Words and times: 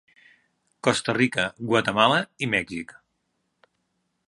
Costa 0.87 1.15
Rica, 1.17 1.45
Guatemala 1.73 2.17
i 2.47 2.51
Mèxic. 2.57 2.95